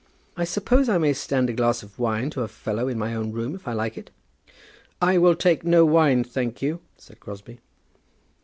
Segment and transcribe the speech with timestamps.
[0.35, 3.31] "I suppose I may stand a glass of wine to a fellow in my own
[3.31, 4.09] room, if I like it."
[4.99, 7.59] "I will take no wine, thank you," said Crosbie.